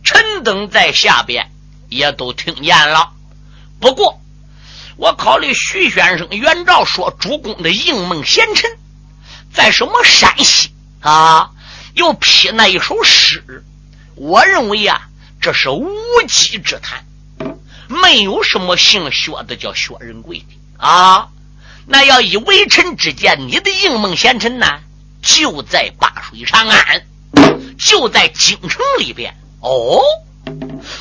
[0.04, 1.50] 臣等在下边。”
[1.90, 3.12] 也都听见了，
[3.78, 4.20] 不过
[4.96, 8.68] 我考虑徐先生原照说主公的应梦贤臣
[9.52, 11.50] 在什么山西啊，
[11.94, 13.64] 又批那一首诗，
[14.16, 15.08] 我认为啊，
[15.40, 15.88] 这是无
[16.26, 17.04] 稽之谈，
[17.86, 20.46] 没有什么姓薛的叫薛仁贵的
[20.78, 21.28] 啊。
[21.86, 24.66] 那要以微臣之见，你的应梦贤臣呢，
[25.20, 27.06] 就在灞水长安，
[27.78, 30.00] 就在京城里边哦。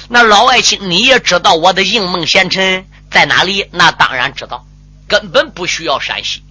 [0.09, 3.69] 那老爱卿，你也知道我的应梦贤臣在哪里？
[3.71, 4.65] 那当然知道，
[5.07, 6.43] 根本不需要山西，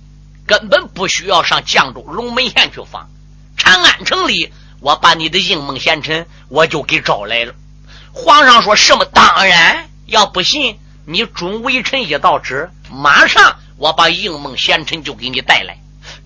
[0.46, 3.08] 根本不需要上绛州龙门县去访。
[3.58, 7.54] 长安城里，我把你的应梦贤臣我就给招来了。
[8.12, 9.04] 皇上说什么？
[9.04, 15.78] 当然，要不信，你准微臣一道旨，马上我把应梦贤臣就给你带来。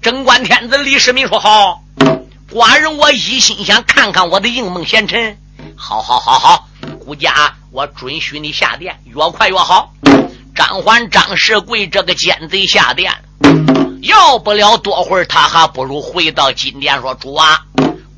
[0.03, 1.83] 贞观天子李世民说好，
[2.51, 5.39] 寡人我一心想看看我的应梦贤臣。
[5.77, 6.69] 好好好好，
[7.05, 9.93] 顾家，我准许你下殿，越快越好。
[10.55, 13.13] 张环、张世贵这个奸贼下殿，
[14.03, 17.63] 要不了多会儿，他还不如回到金殿说：“主啊，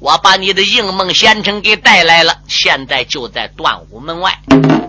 [0.00, 4.32] 我把你的应梦贤臣给带来了，现在就在断武门外。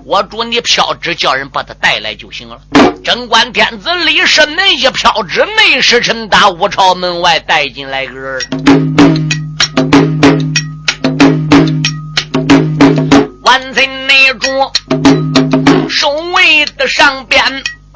[0.05, 2.59] 我主你飘纸叫人把他带来就行了。”
[3.03, 8.39] 贞观天子李世民一飘纸，内侍臣打武朝门外带进来个人。
[13.41, 14.47] 万岁内主
[15.89, 17.43] 守卫的上边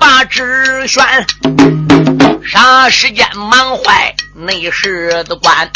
[0.04, 1.02] 把纸宣，
[2.46, 5.72] 啥时间忙坏内侍的官，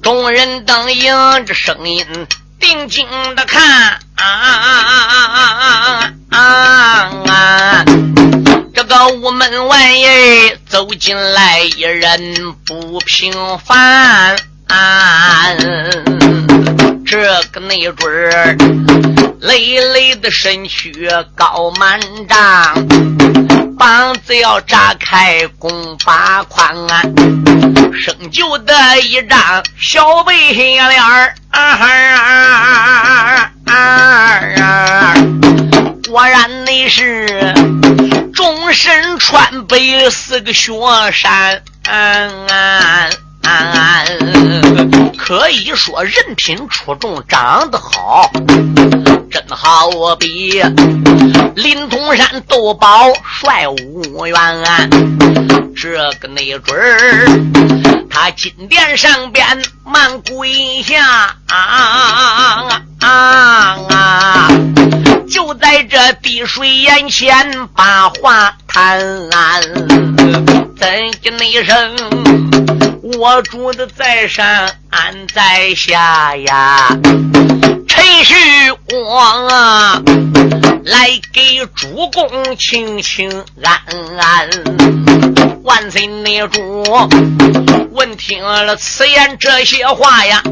[0.00, 2.06] 众人等应这声音
[2.60, 6.38] 定睛的看啊啊啊啊啊啊
[7.26, 7.84] 啊！
[8.72, 9.76] 这个屋门外
[10.68, 14.36] 走进来一人不平凡。
[17.10, 18.56] 这个内准儿，
[19.40, 22.86] 累累的身躯高满丈，
[23.76, 27.02] 膀子要炸开弓八宽啊，
[27.92, 35.14] 生就的一张小白脸儿啊啊！
[36.08, 37.26] 果然那是
[38.32, 39.76] 终身穿白
[40.10, 40.72] 四个雪
[41.12, 41.60] 山。
[45.16, 48.30] 可以说人品出众，长得好，
[49.30, 50.62] 真好比
[51.54, 54.36] 林通山斗宝帅无缘。
[55.76, 57.28] 这个内准儿，
[58.10, 61.56] 他金殿上边慢跪下啊
[63.00, 64.48] 啊啊！
[65.30, 68.98] 就在这滴水眼前把话谈，
[70.76, 70.88] 怎
[71.22, 71.96] 的那声？
[73.18, 76.88] 我主的在上，俺在下呀。
[77.88, 78.34] 陈旭
[78.88, 80.02] 光啊，
[80.84, 83.28] 来给主公请请
[83.62, 83.80] 安
[84.18, 84.50] 安。
[85.64, 86.82] 万岁内主
[87.92, 90.42] 闻听了此言这些话呀，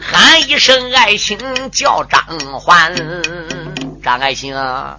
[0.00, 1.38] 喊一声爱卿
[1.72, 2.20] 叫张
[2.60, 2.94] 欢。
[4.02, 4.98] 张爱卿啊，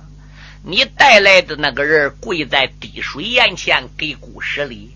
[0.63, 4.91] 你带来的那个人跪在滴水眼前给姑施礼。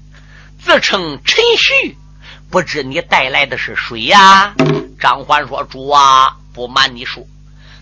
[0.68, 1.98] 自称陈旭，
[2.52, 4.54] 不知你带来的是谁呀？
[5.00, 7.26] 张欢说：“主啊，不瞒你说，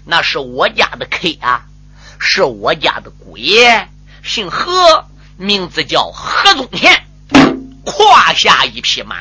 [0.05, 1.65] 那是我家的客啊，
[2.19, 3.87] 是我家的姑爷，
[4.23, 5.03] 姓何，
[5.35, 7.07] 名字叫何宗宪，
[7.83, 9.15] 胯下一匹马，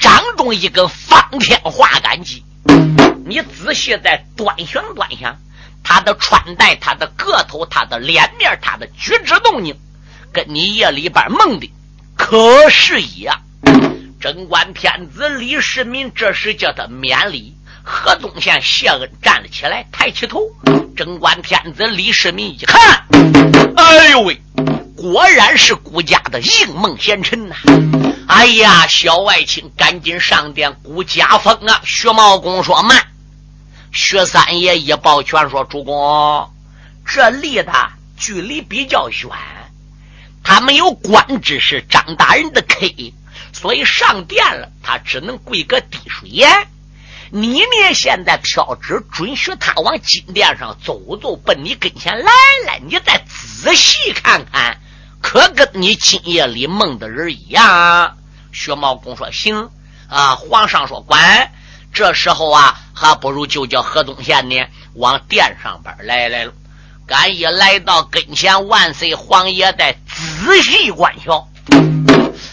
[0.00, 2.42] 掌中一根方天画杆戟。
[3.26, 5.36] 你仔细再端详端详，
[5.84, 9.78] 他的穿戴，他的个头，他的脸面，他的举止动静，
[10.32, 11.70] 跟你夜里边梦的。”
[12.22, 13.40] 可是呀，
[14.20, 20.42] 贞观天子李世民这时叫他免礼，何宗宪谢恩站了起来，抬起头。
[20.94, 23.06] 贞观天子李世民一看，
[23.74, 24.40] 哎呦喂，
[24.94, 27.56] 果然是顾家的应梦贤臣呐！
[28.28, 31.80] 哎呀，小爱卿赶紧上殿顾家风啊！
[31.84, 33.02] 薛茂公说慢，
[33.92, 36.50] 薛三爷一抱拳说：“主公，
[37.06, 37.72] 这离的
[38.18, 39.30] 距离比较远。”
[40.50, 42.84] 他没有官职，是张大人的客，
[43.52, 46.66] 所以上殿了，他只能跪个滴水眼。
[47.30, 47.94] 你呢？
[47.94, 52.32] 现在飘旨准许他往金殿上走走，奔你跟前来
[52.66, 52.80] 了。
[52.84, 54.80] 你再仔细看看，
[55.22, 58.16] 可跟你今夜里梦的人一样？
[58.50, 59.70] 薛茂公说：“行
[60.08, 61.52] 啊。”皇上说：“管。”
[61.94, 66.52] 这时候啊，还不如就叫何宗宪呢，往殿上边来来了。
[67.10, 71.48] 俺一来到跟前，万岁皇爷在仔细观瞧。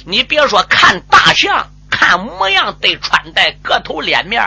[0.06, 4.41] 你别说看大象，看模样、对穿戴、个头、脸面，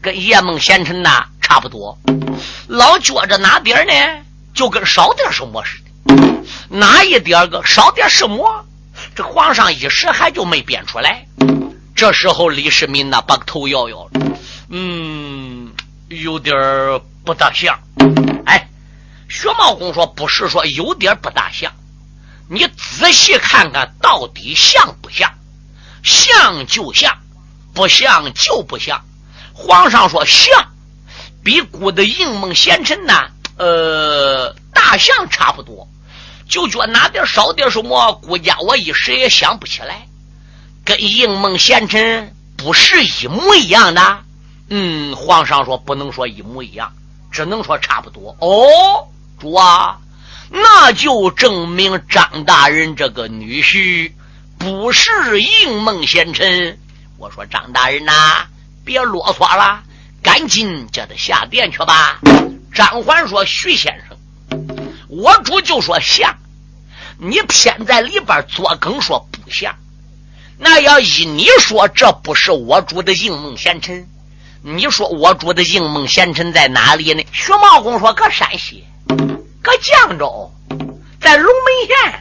[0.00, 1.98] 跟叶梦贤臣呐差不多。
[2.68, 3.92] 老觉着哪点呢，
[4.54, 6.24] 就跟少点什么似的。
[6.68, 8.64] 哪一点个少点什么？
[9.16, 11.26] 这皇上一时还就没编出来。
[11.96, 14.10] 这时候李世民呐把头摇摇了，
[14.70, 15.72] 嗯，
[16.08, 16.56] 有点
[17.24, 17.76] 不大像。
[18.46, 18.63] 哎。
[19.34, 21.72] 薛茂公说：“不是说有点不大像，
[22.48, 25.28] 你仔细看看到底像不像？
[26.04, 27.18] 像就像，
[27.74, 29.04] 不像就不像。”
[29.52, 30.68] 皇上说：“像，
[31.42, 35.88] 比古的应梦贤臣呢，呃，大象差不多。
[36.48, 40.06] 就觉哪点少点什么，估家我一时也想不起来。
[40.84, 44.18] 跟应梦贤臣不是一模一样的。
[44.68, 46.92] 嗯，皇上说不能说一模一样，
[47.32, 48.36] 只能说差不多。
[48.38, 49.08] 哦。”
[49.38, 49.98] 主啊，
[50.50, 54.12] 那就证明张大人这个女婿
[54.58, 56.78] 不是应梦贤臣。
[57.18, 58.12] 我说张大人呐，
[58.84, 59.82] 别啰嗦了，
[60.22, 62.20] 赶紧叫他下殿去吧。
[62.72, 64.16] 张环说：“徐先生，
[65.08, 66.36] 我主就说像，
[67.18, 69.74] 你偏在里边作梗说不像。
[70.58, 74.08] 那要依你说，这不是我主的应梦贤臣。
[74.62, 77.22] 你说我主的应梦贤臣在哪里呢？
[77.32, 80.52] 徐茂公说：搁山西，搁绛州，
[81.20, 82.20] 在龙门县。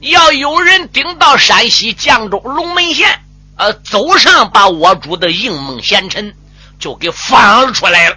[0.00, 3.20] 要有人顶到山西绛州龙门县，
[3.56, 6.34] 呃，走上把我主的应梦贤臣
[6.78, 8.16] 就给放出来了。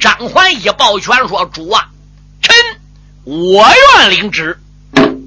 [0.00, 1.88] 张环一抱拳说：“主啊，
[2.42, 2.54] 臣
[3.22, 4.58] 我愿领旨，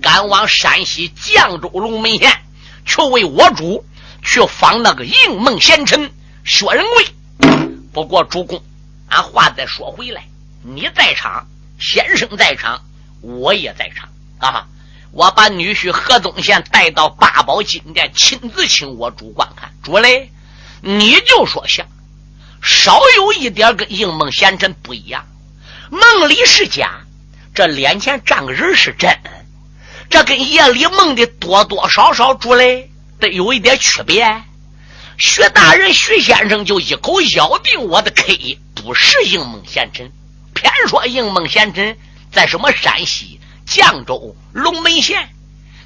[0.02, 2.32] 赶往山西绛州龙门县，
[2.86, 3.86] 去为我主
[4.22, 6.12] 去访那个应梦贤臣。”
[6.44, 7.06] 薛仁贵，
[7.92, 8.62] 不过主公，
[9.10, 10.28] 俺话再说回来，
[10.64, 11.48] 你在场，
[11.80, 12.82] 先生在场，
[13.22, 14.68] 我也在场啊！
[15.12, 19.72] 我把女婿何宗宪带到八宝金殿，亲自请我主观看。
[19.82, 20.30] 主嘞，
[20.82, 21.88] 你就说像，
[22.62, 25.26] 少有一点跟应梦贤臣不一样。
[25.90, 27.02] 梦里是假，
[27.56, 29.18] 这脸前站个人是真，
[30.10, 34.44] 这跟夜里梦的多多少少主嘞，得有一点区别。
[35.18, 40.12] 徐大人、徐先生就一口咬定我的 K 不是应梦贤臣，
[40.58, 41.96] 偏说应梦贤臣
[42.32, 45.30] 在什么山西绛州龙门县，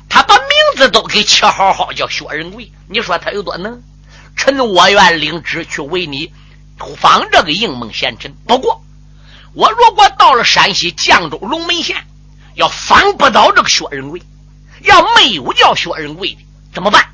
[0.07, 0.47] 他把名
[0.77, 2.71] 字都给起好好叫薛仁贵。
[2.87, 3.83] 你说他有多能？
[4.37, 6.31] 臣我愿领旨去为你
[6.97, 8.33] 访这个应梦贤臣。
[8.47, 8.81] 不过，
[9.53, 11.97] 我如果到了山西绛州龙门县，
[12.55, 14.21] 要访不到这个薛仁贵，
[14.83, 16.39] 要没有叫薛仁贵的，
[16.73, 17.09] 怎么办？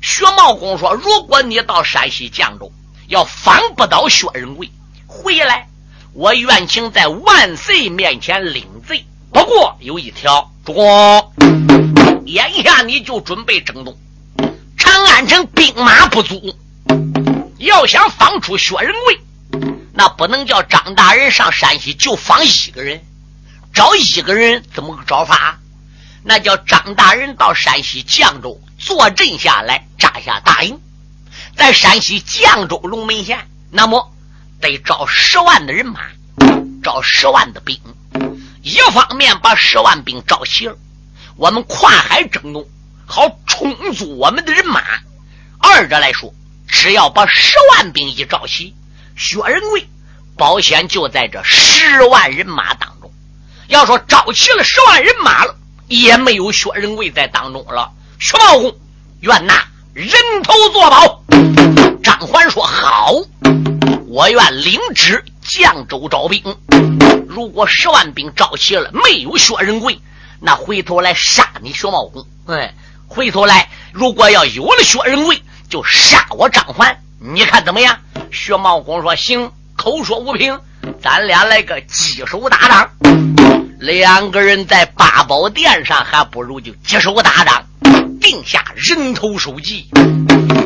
[0.00, 2.72] 薛茂公说：“如果你到山西绛州，
[3.08, 4.70] 要访不到薛仁贵
[5.06, 5.68] 回来，
[6.14, 9.04] 我愿请在万岁面前领罪。
[9.32, 11.32] 不过有一条，主公，
[12.26, 13.96] 眼下你就准备征东，
[14.76, 16.54] 长安城兵马不足，
[17.56, 19.20] 要想放出薛仁贵，
[19.94, 23.00] 那不能叫张大人上山西就放一个人，
[23.72, 25.58] 找一个人怎么个找法？
[26.22, 30.76] 那叫张大人到山西绛州。”坐镇下来，扎下大营，
[31.56, 33.38] 在山西绛州龙门县，
[33.70, 34.11] 那么
[34.62, 36.00] 得招十万的人马，
[36.84, 37.76] 招十万的兵。
[38.62, 40.76] 一方面把十万兵招齐了，
[41.36, 42.64] 我们跨海征东，
[43.04, 44.80] 好充足我们的人马；
[45.58, 46.32] 二者来说，
[46.68, 48.72] 只要把十万兵一招齐，
[49.16, 49.88] 薛仁贵
[50.36, 53.12] 保险就在这十万人马当中。
[53.66, 55.56] 要说招齐了十万人马了，
[55.88, 57.90] 也没有薛仁贵在当中了。
[58.20, 58.76] 徐茂公
[59.22, 61.24] 愿拿人头作保。
[62.04, 63.14] 张环说：“好，
[64.12, 66.44] 我愿领旨绛州招兵。
[67.26, 69.98] 如果十万兵招齐了，没有薛仁贵，
[70.38, 72.22] 那回头来杀你薛茂公。
[72.46, 72.74] 哎，
[73.08, 76.94] 回头来，如果要有了薛仁贵，就杀我张环。
[77.18, 77.98] 你看怎么样？”
[78.30, 80.60] 薛茂公说：“行，口说无凭，
[81.02, 82.90] 咱俩来个击手打仗。
[83.80, 87.64] 两个人在八宝殿上，还不如就击手打仗。”
[88.32, 89.90] 定下人头首级，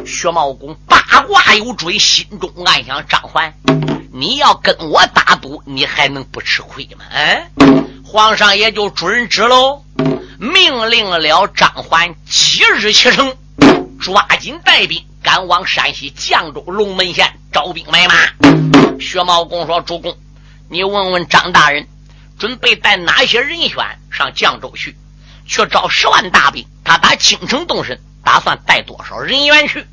[0.07, 3.53] 薛茂公八卦有准，心中暗想：张环，
[4.13, 7.05] 你要跟我打赌，你还能不吃亏吗？
[7.11, 9.83] 嗯，皇上也就准旨喽，
[10.39, 13.37] 命令了张环即日启程，
[13.99, 18.15] 抓紧带兵赶往山西绛州龙门县招兵买马。
[19.01, 20.17] 薛茂公说：“主公，
[20.71, 21.85] 你问问张大人，
[22.39, 23.75] 准备带哪些人选
[24.13, 24.97] 上绛州去？”
[25.49, 29.85] 去招十万大兵，他打京城动身，打算带多少人员去？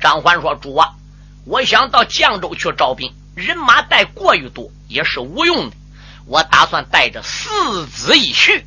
[0.00, 0.94] 张环说：“主啊，
[1.44, 5.76] 我想到绛州去招兵，人马带过于多也是无用的。
[6.26, 8.66] 我打算带着四子一去。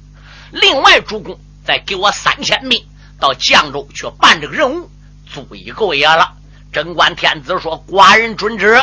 [0.52, 2.82] 另外，主公再给我三千兵
[3.20, 4.90] 到绛州去办这个任务，
[5.30, 6.32] 足以够也了。”
[6.72, 8.82] 贞观天子说：“寡人准旨。”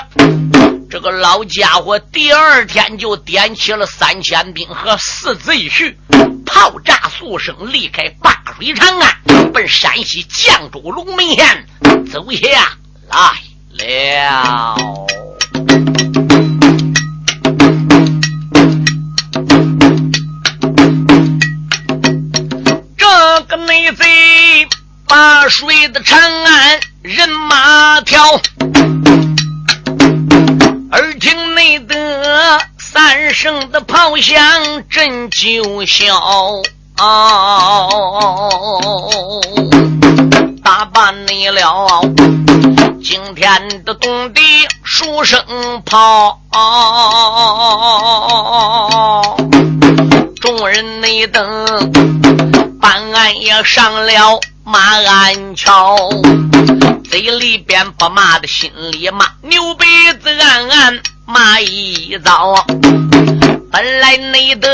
[0.91, 5.97] 这个老家伙第二天就点起了三千兵和四子一去。
[6.45, 11.67] 炮炸速声，离开灞水长安，奔山西绛州龙门县
[12.11, 12.77] 走下
[13.09, 14.85] 来了。
[22.97, 24.67] 这个内贼
[25.07, 28.21] 把水的长安人马挑，
[31.21, 32.59] 听内得。
[32.93, 34.43] 三声的炮响
[34.89, 36.61] 震九霄，
[40.65, 42.03] 打扮你了
[43.01, 44.43] 惊天的动地
[44.83, 45.41] 数声
[45.85, 46.41] 炮，
[50.41, 51.47] 众人内等
[52.81, 55.97] 办案也上了马鞍桥，
[57.11, 59.85] 嘴里边不骂的心里骂，牛鼻
[60.23, 61.01] 子暗暗。
[61.27, 62.55] 骂一遭，
[63.71, 64.69] 本来内得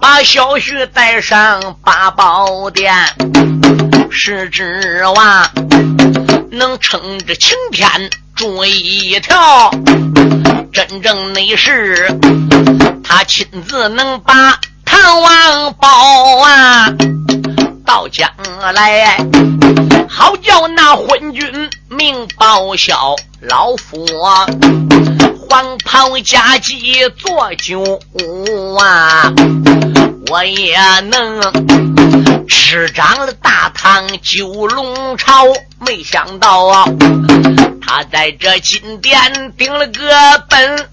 [0.00, 2.94] 把小婿带上八宝殿，
[4.10, 5.50] 是指望
[6.50, 7.88] 能撑着晴天
[8.34, 9.70] 住一条。
[10.72, 12.08] 真正内是
[13.02, 15.88] 他亲自能把唐王保
[16.42, 16.92] 啊，
[17.84, 18.30] 到将
[18.74, 19.16] 来
[20.08, 24.04] 好叫那昏君命报销，老夫
[25.48, 28.00] 黄袍加急做酒
[28.78, 29.32] 啊，
[30.30, 30.76] 我也
[31.10, 31.40] 能
[32.48, 35.44] 执掌了大唐九龙朝。
[35.86, 36.84] 没想到啊，
[37.86, 40.88] 他在这金殿顶了个本，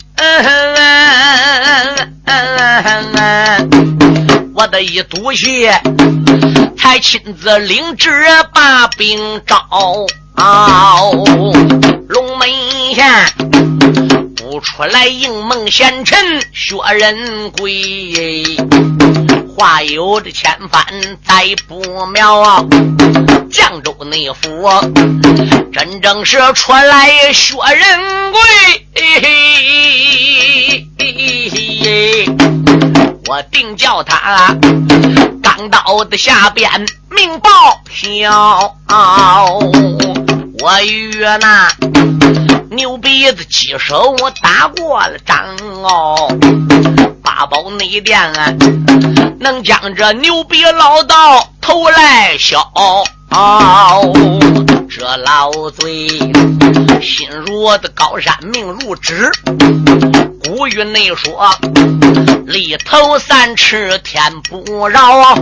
[4.53, 5.71] 我的一督谢
[6.77, 8.09] 才亲自领旨
[8.53, 9.65] 把兵招，
[12.07, 12.49] 龙门
[12.93, 13.05] 县。
[14.35, 16.19] 不出来应梦贤臣
[16.53, 18.43] 薛仁贵，
[19.55, 20.85] 话有的千番
[21.25, 22.65] 再不妙啊！
[23.49, 24.69] 江州内府
[25.71, 28.41] 真正是出来薛仁贵，
[33.32, 34.53] 我定叫他
[35.41, 36.69] 钢刀的下边
[37.09, 37.49] 命报
[37.89, 38.75] 销，
[40.59, 41.71] 我与那。
[42.71, 45.38] 牛鼻子鸡手打过了仗
[45.82, 46.27] 哦，
[47.23, 48.53] 八宝内殿啊，
[49.39, 52.57] 能将这牛鼻老道头来削。
[54.89, 56.09] 这老贼
[57.01, 59.32] 心如的高山，命如纸。
[60.62, 61.49] 古语内说：
[62.45, 65.34] 里头三尺天不饶。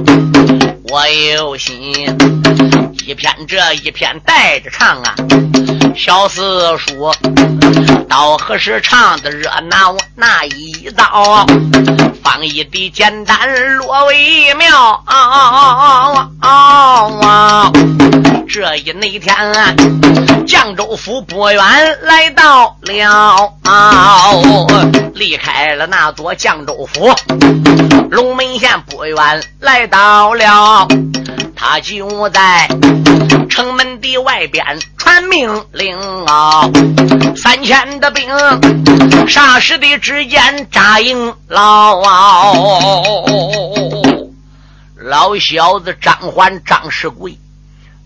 [0.84, 1.06] 我
[1.36, 1.78] 有心
[3.06, 5.14] 一篇这一篇带着唱啊。
[5.94, 7.14] 小四说
[8.08, 11.46] ：“到何时唱的热闹那一遭？
[12.24, 15.04] 放一滴简单落为妙。
[18.48, 19.36] 这一那天，
[20.48, 21.62] 江州府不远
[22.04, 23.54] 来到了，
[25.14, 27.14] 离开了那座绛州府，
[28.10, 30.88] 龙门县不远来到了。”
[31.62, 32.70] 他就在
[33.49, 34.64] 城门的外边
[34.97, 36.70] 传命令啊，
[37.36, 38.30] 三千的兵
[39.28, 42.01] 霎时的之间扎营牢。
[44.95, 47.38] 老小子张环、张世贵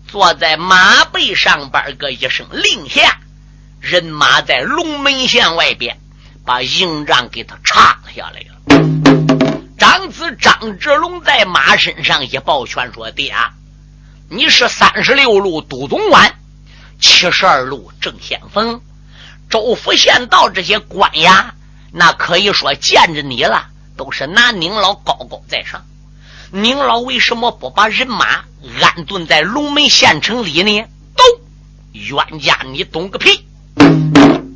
[0.08, 3.18] 坐在马背上边，个一声令下，
[3.80, 5.96] 人马在龙门县外边
[6.44, 8.54] 把营帐给他插下来了。
[9.78, 13.34] 长子张志龙在马身上一抱拳说：“爹，
[14.28, 16.34] 你是三十六路都总管，
[17.00, 18.80] 七十二路正先锋，
[19.48, 21.46] 州府县道这些官衙，
[21.92, 23.66] 那可以说见着你了，
[23.96, 25.84] 都是拿您老高高在上。
[26.50, 28.44] 您老为什么不把人马
[28.80, 30.84] 安顿在龙门县城里呢？
[31.16, 31.24] 都
[31.92, 33.46] 冤家，你懂个屁！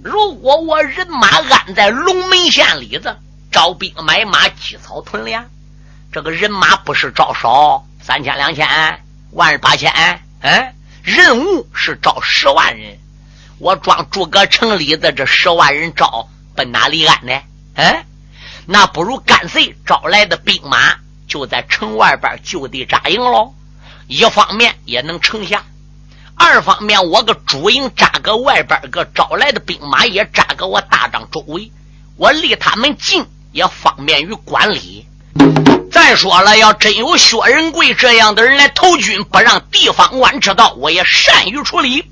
[0.02, 3.16] 如果我人马安在龙门县里子。”
[3.50, 5.42] 招兵买马，积草屯粮，
[6.12, 8.68] 这个人马不是招少，三千两千，
[9.30, 9.90] 万八千，
[10.42, 12.98] 嗯，任务是招十万人。
[13.56, 17.32] 我装诸葛城里的这十万人招奔哪里安呢？
[17.76, 18.04] 嗯，
[18.66, 20.96] 那不如干脆招来的兵马
[21.26, 23.54] 就在城外边就地扎营喽。
[24.08, 25.64] 一方面也能城下，
[26.38, 31.70] 二方面我个主营扎个外边个招来的兵马也扎个我大帐周围，
[32.16, 33.26] 我离他们近。
[33.50, 35.06] 也方便于管理。
[35.90, 42.04] 再说了，要真有薛仁贵这样的人来投军，不让地方官知道，我也善于处理。